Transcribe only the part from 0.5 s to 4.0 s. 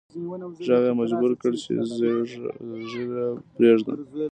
ږغ یې مجبور کړ چې ږیره پریږدي